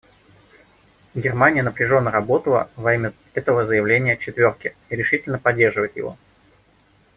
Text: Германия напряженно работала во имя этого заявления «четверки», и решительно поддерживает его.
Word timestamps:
Германия 1.13 1.61
напряженно 1.61 2.09
работала 2.09 2.71
во 2.75 2.95
имя 2.95 3.13
этого 3.35 3.65
заявления 3.67 4.17
«четверки», 4.17 4.75
и 4.89 4.95
решительно 4.95 5.37
поддерживает 5.37 5.95
его. 5.95 6.17